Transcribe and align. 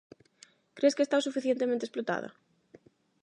Cres 0.77 0.95
que 0.95 1.03
está 1.05 1.15
o 1.19 1.25
suficientemente 1.27 1.83
explotada? 1.85 2.29